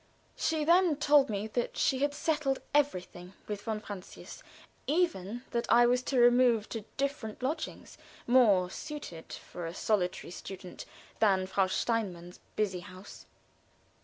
[0.35, 4.41] She then told me that she had settled everything with von Francius,
[4.87, 10.85] even that I was to remove to different lodgings, more suited for a solitary student
[11.19, 13.27] than Frau Steinmann's busy house.